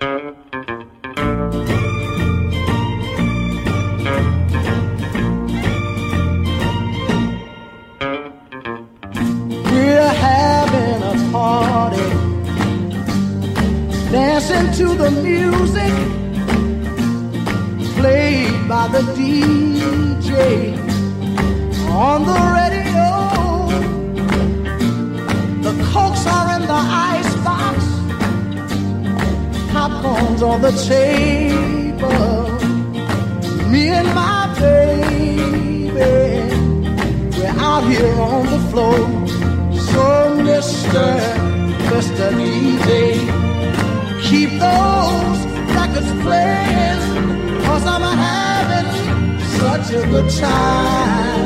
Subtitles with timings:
[0.00, 0.34] We're
[30.46, 32.46] on the table.
[33.70, 35.90] Me and my baby,
[37.36, 38.98] we're out here on the floor.
[39.90, 40.06] So,
[40.48, 41.06] Mr.
[41.90, 42.26] Mr.
[42.38, 42.90] DJ,
[44.28, 45.40] keep those
[45.74, 47.00] records playing,
[47.64, 48.88] cause I'm having
[49.60, 51.44] such a good time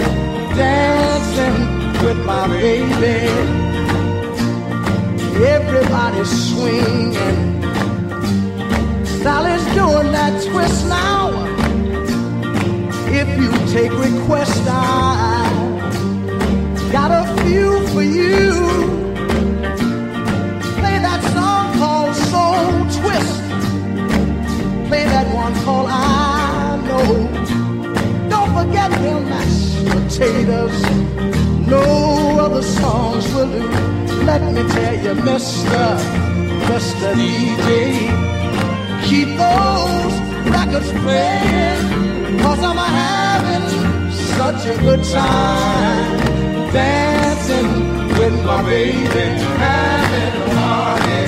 [0.57, 1.59] dancing
[2.05, 3.19] with my baby.
[5.57, 7.60] Everybody's swinging.
[9.23, 11.29] Sally's doing that twist now.
[13.13, 15.45] If you take requests, I
[16.91, 18.53] got a few for you.
[20.81, 23.41] Play that song called Soul Twist.
[24.89, 27.09] Play that one called I Know.
[28.31, 30.81] Don't forget your mashed potatoes.
[31.67, 33.69] No other songs will do.
[34.25, 36.31] Let me tell you, Mr.
[36.71, 37.15] Mr.
[37.15, 38.31] DJ,
[39.11, 40.15] keep those
[40.47, 43.67] records playing, cause I'm having
[44.39, 46.21] such a good time
[46.73, 47.71] dancing
[48.21, 49.03] with my baby,
[49.67, 51.23] having a party.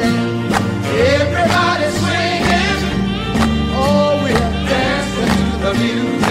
[0.00, 1.20] Yeah.
[1.20, 2.80] Everybody swinging,
[3.78, 6.23] oh we're dancing to the music.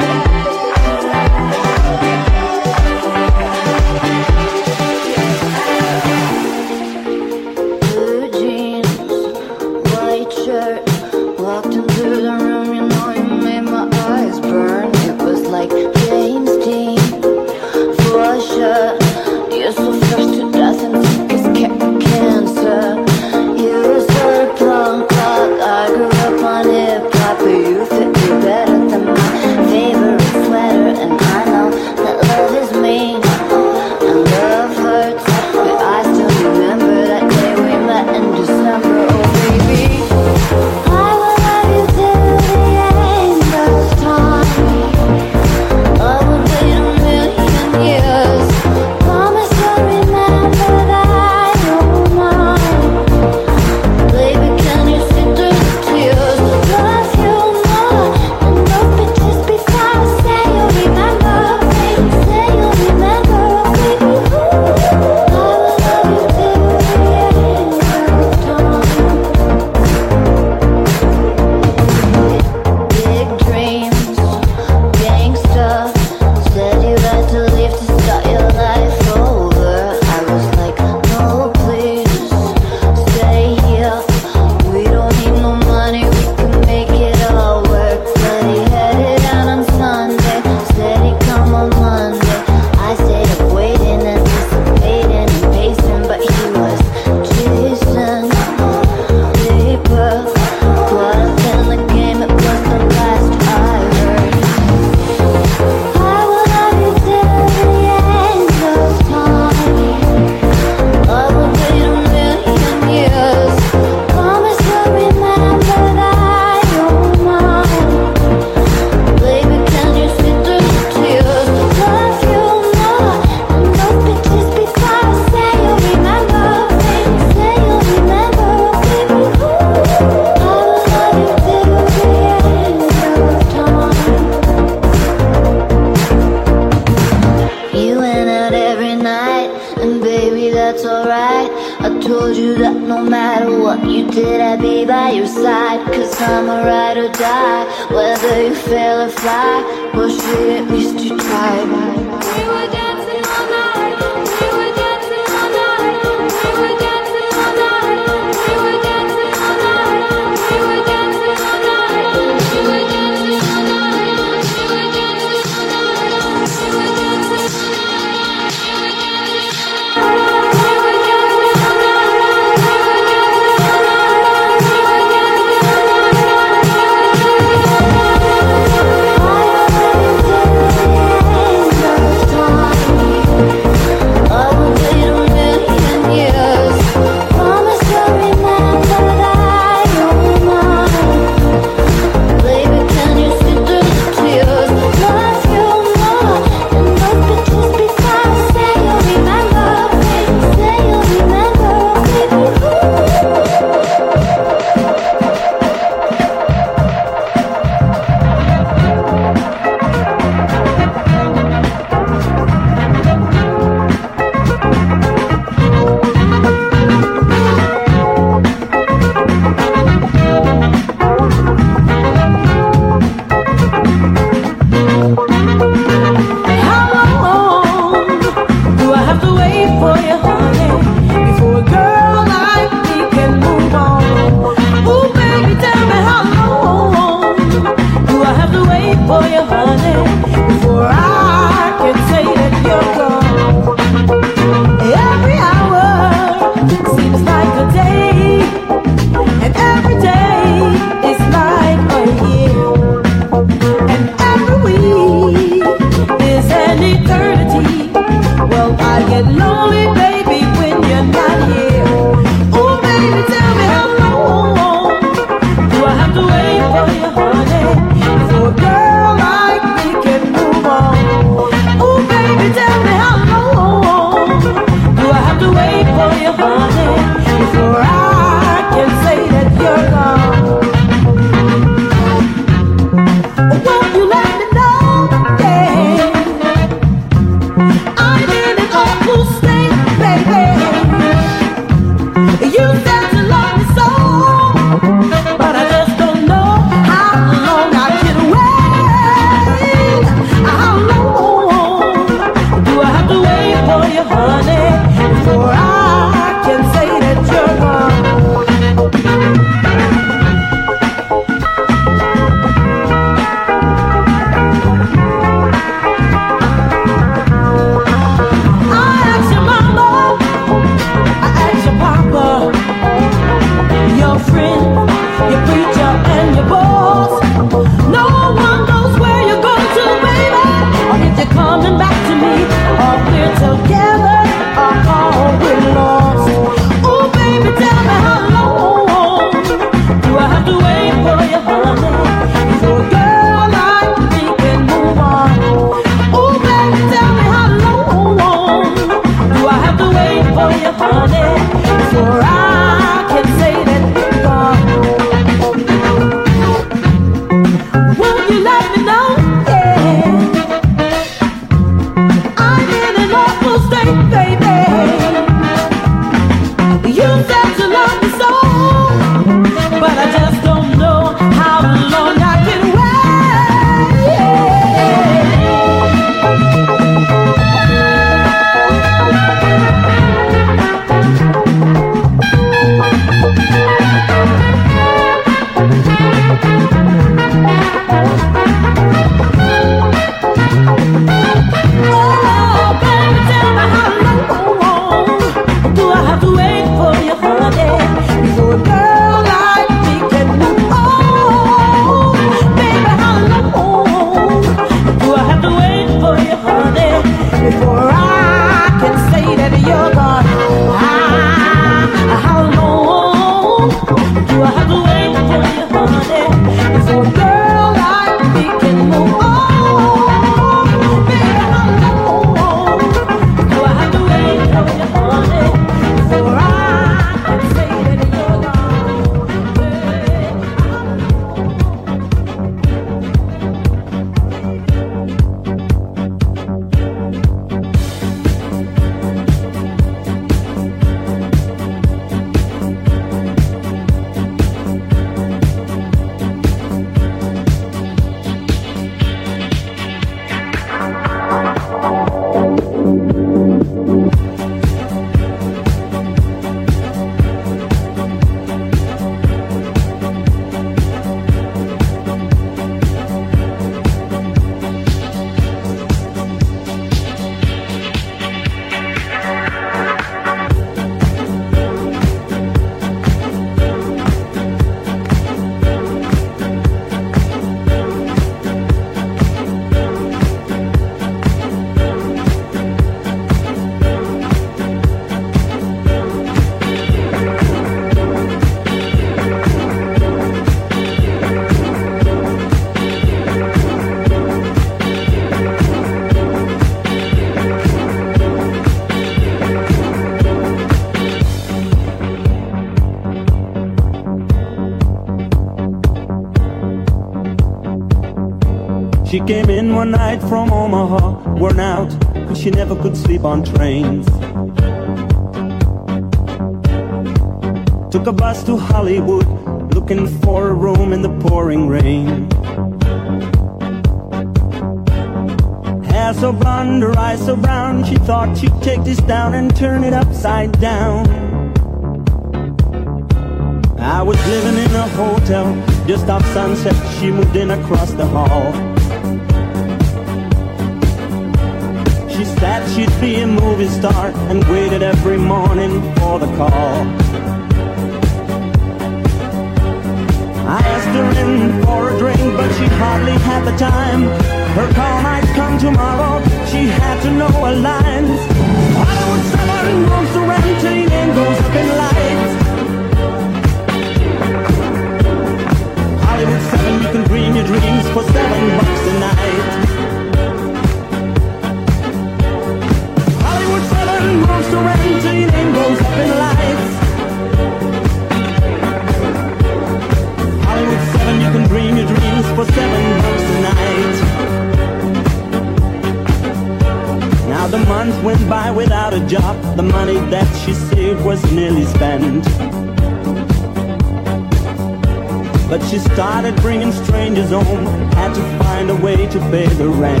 [595.98, 600.00] Started bringing strangers home, had to find a way to pay the rent.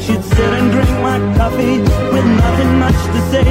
[0.00, 3.42] She'd sit and drink my coffee with nothing much to say,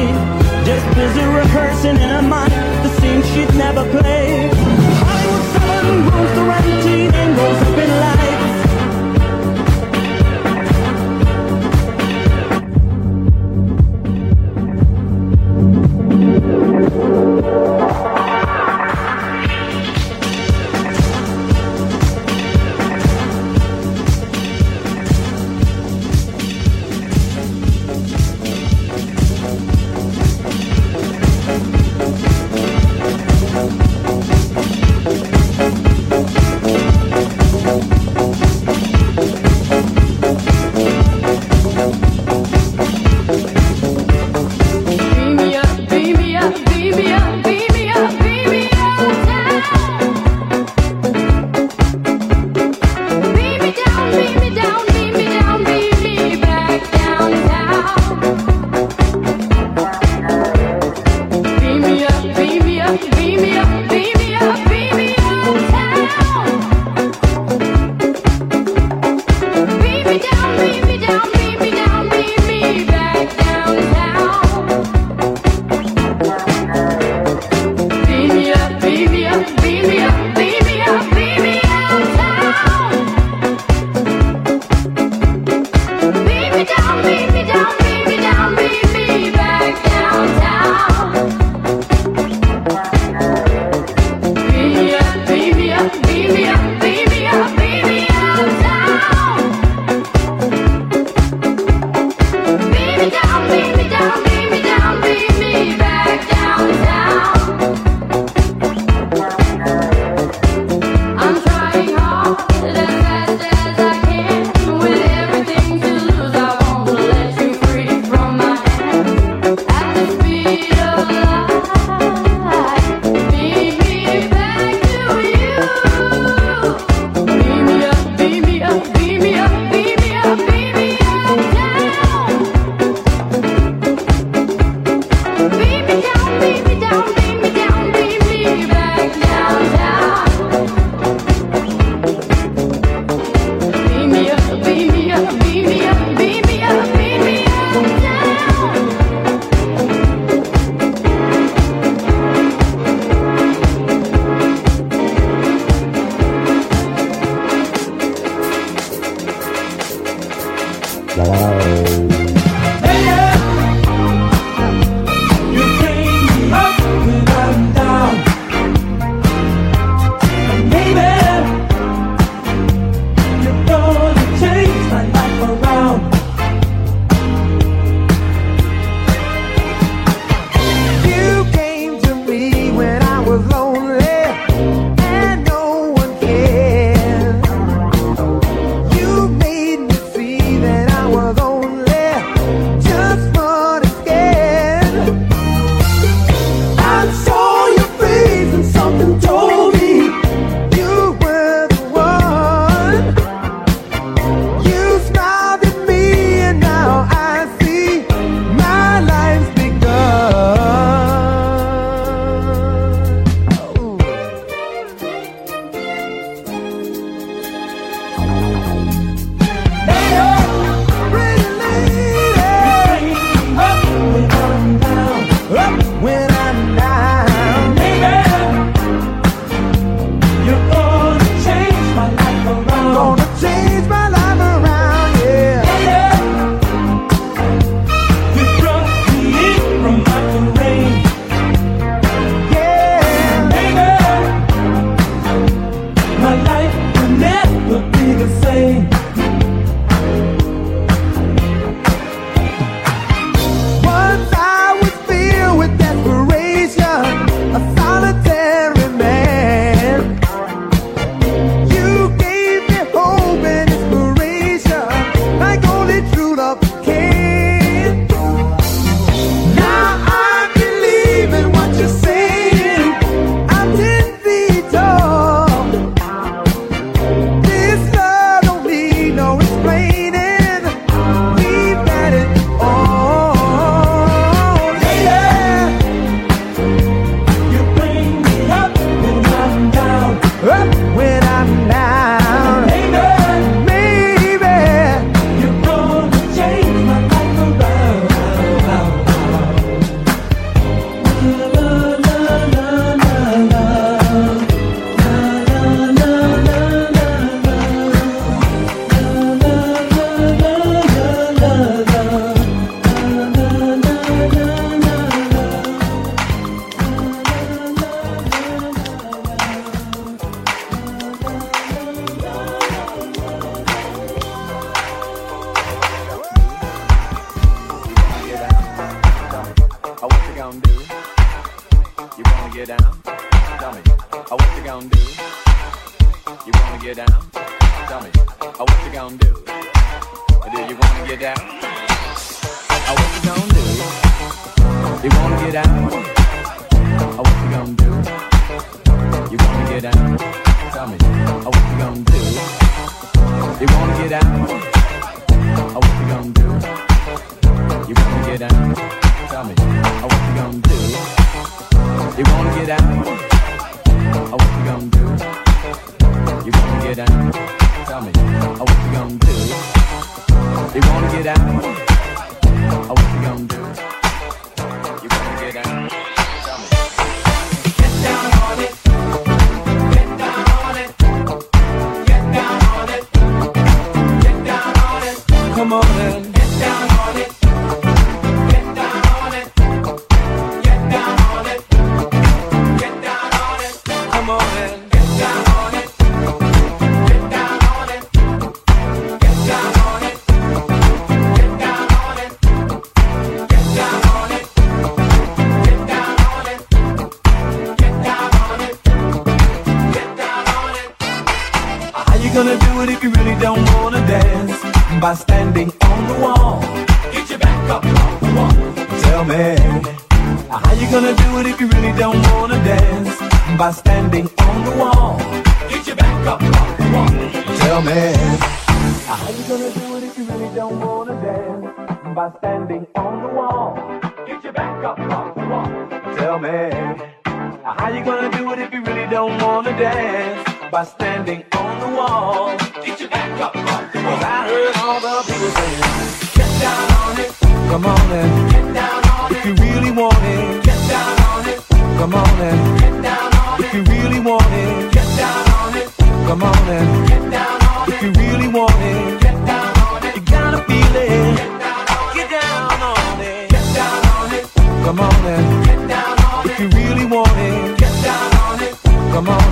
[0.63, 2.53] just busy rehearsing in her mind
[2.85, 4.60] the scenes she'd never play.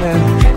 [0.10, 0.48] head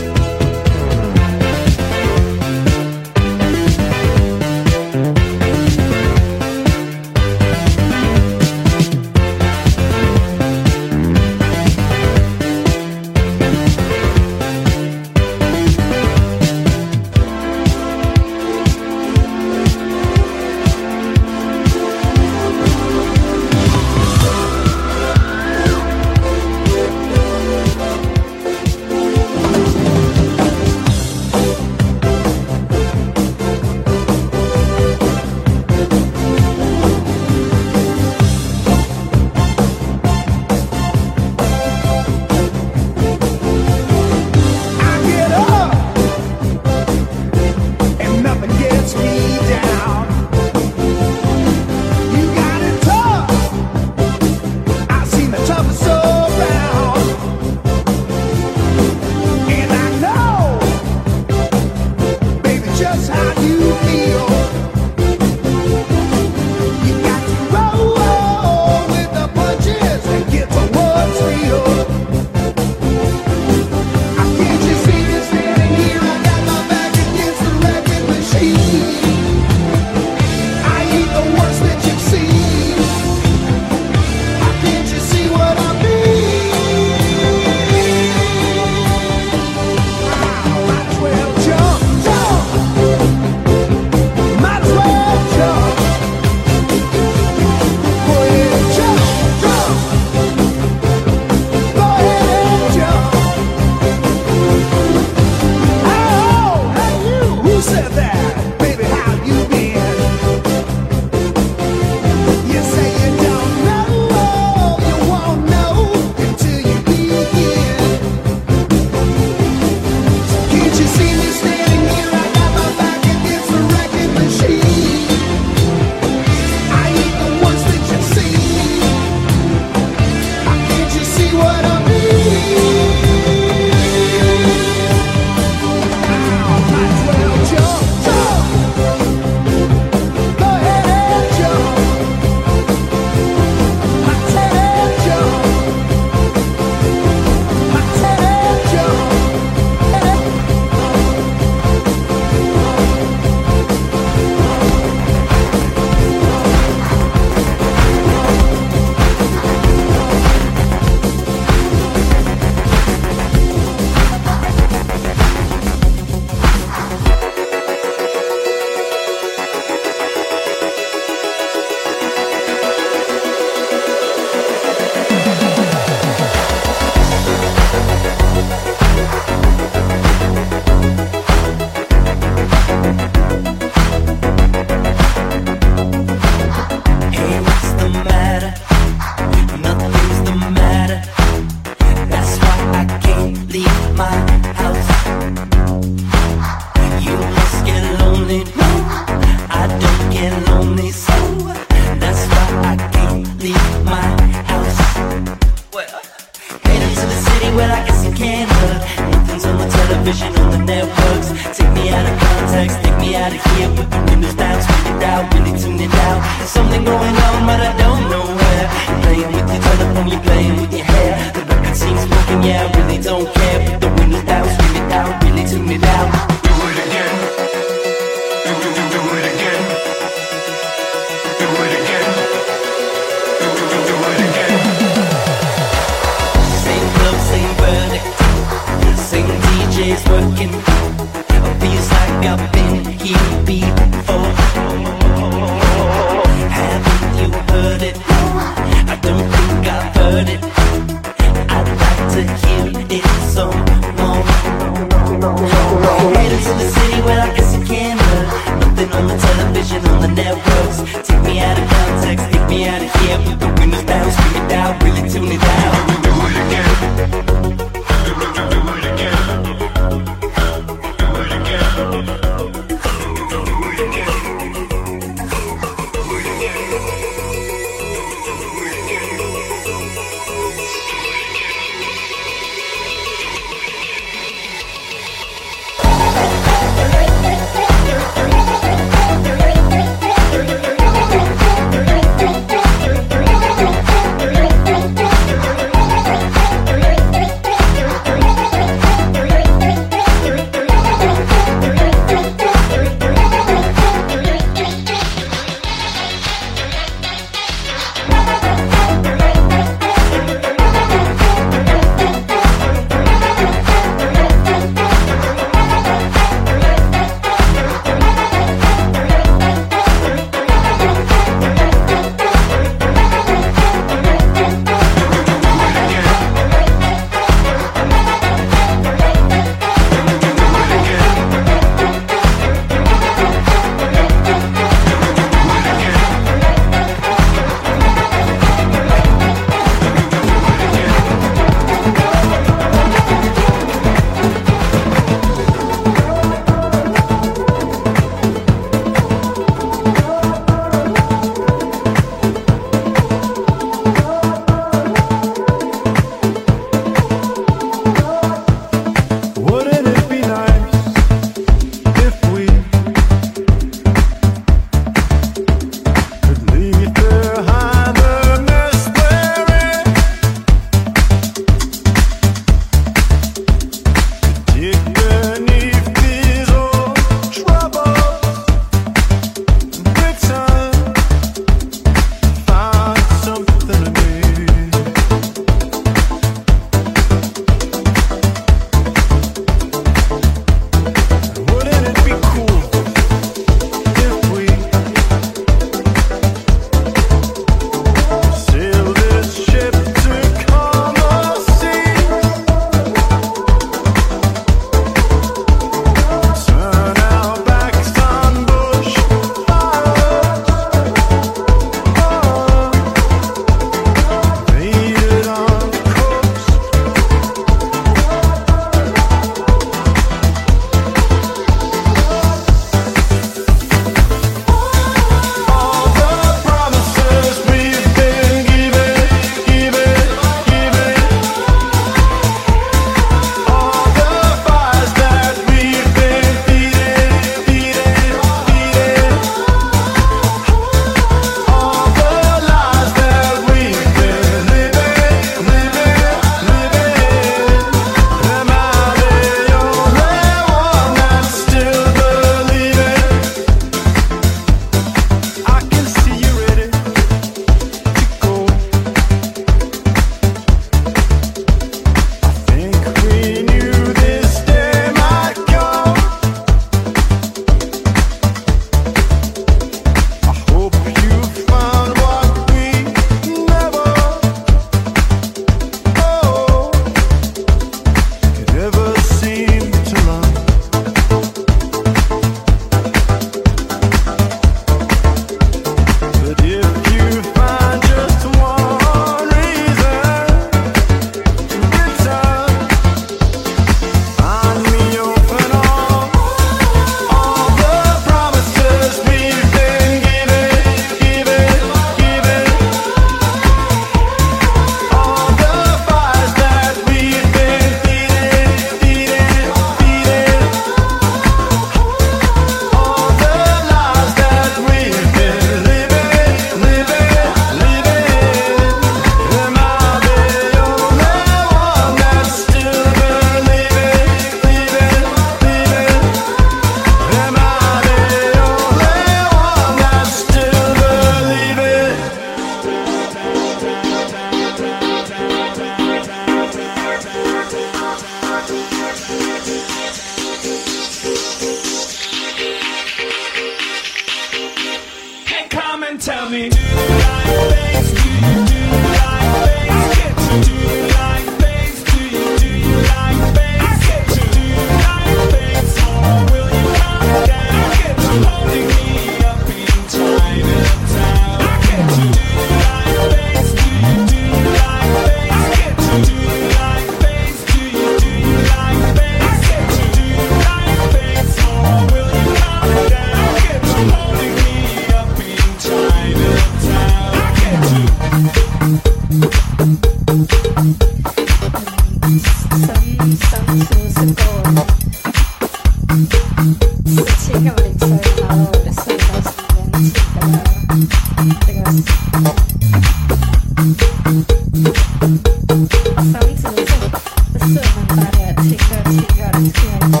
[598.91, 600.00] 亲爱的。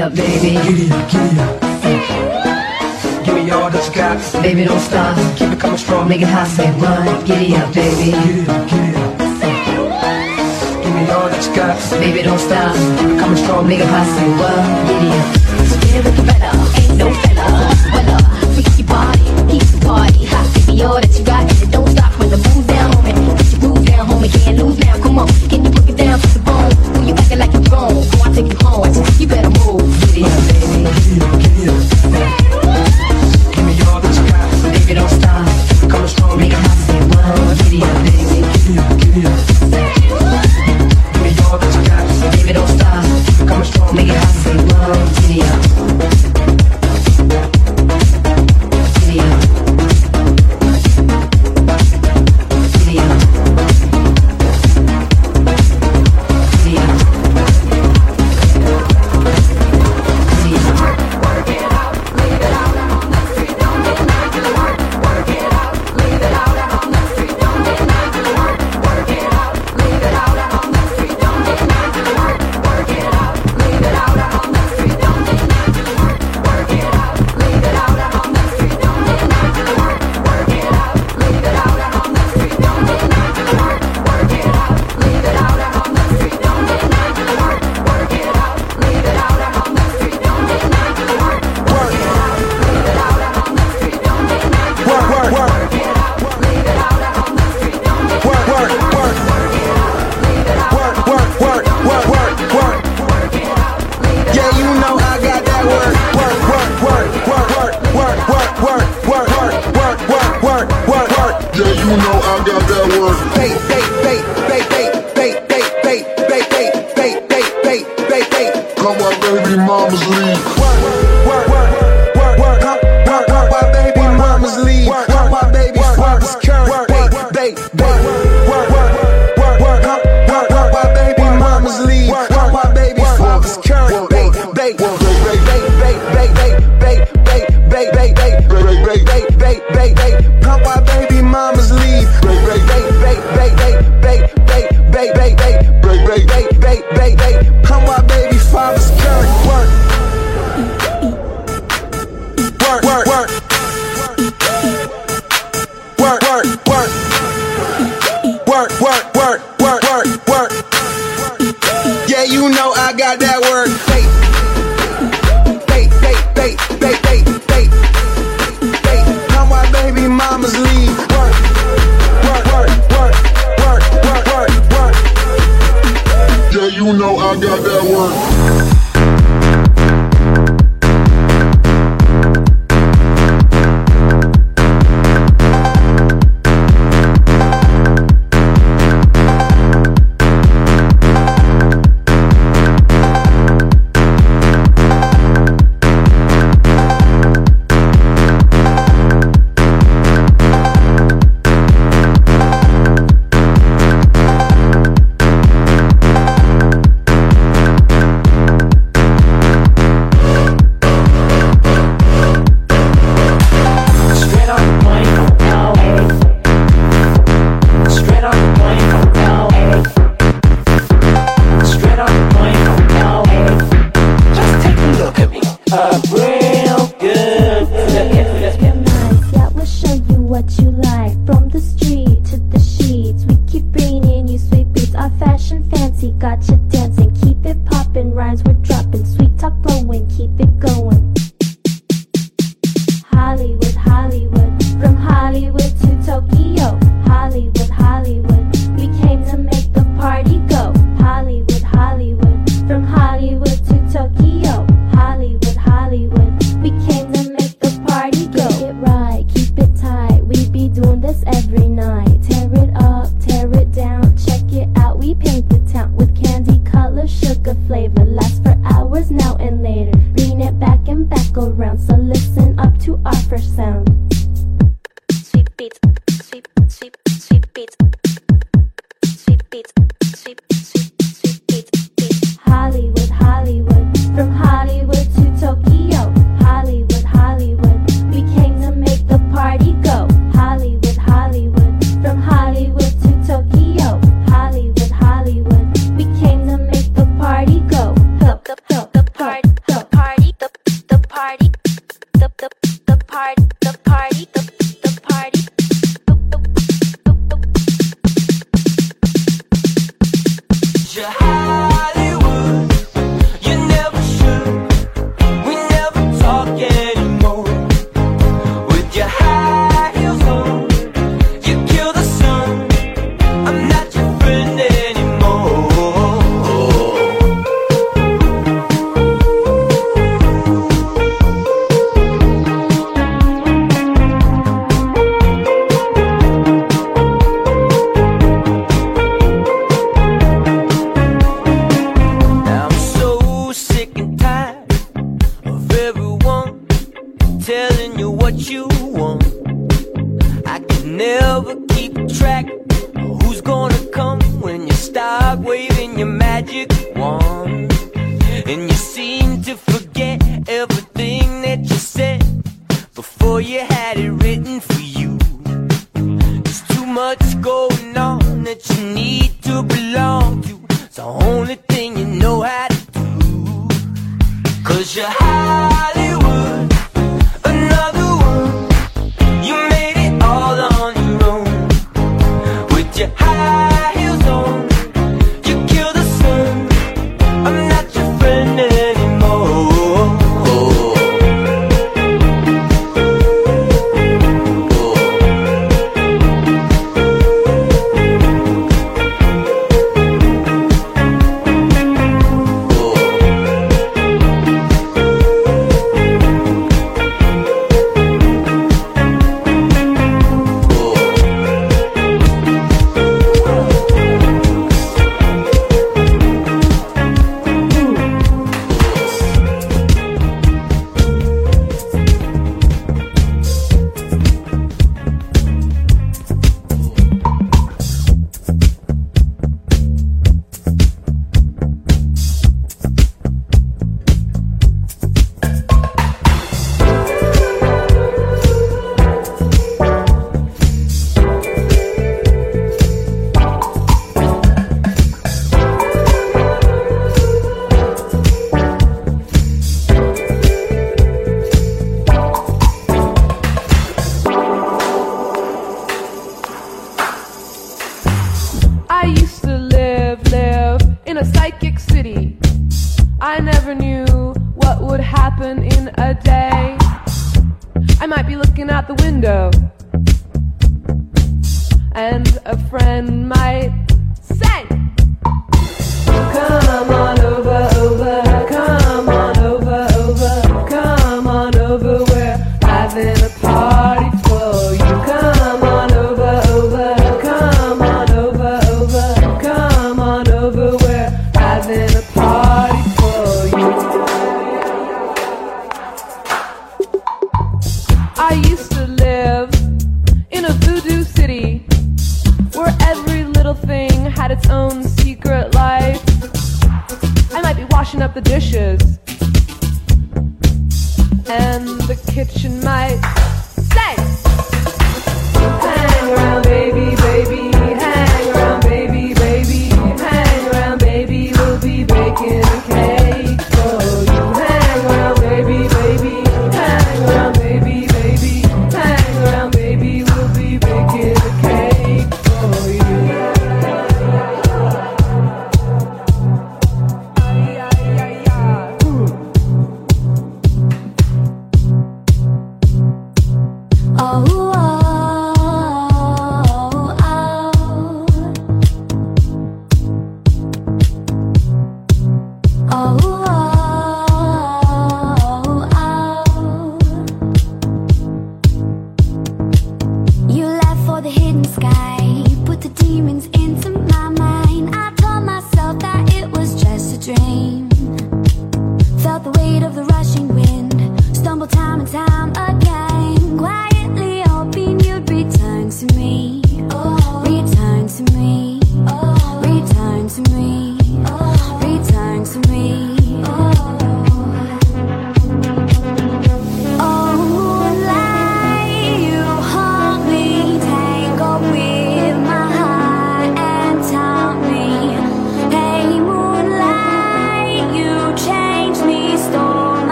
[0.00, 0.29] Of bitch.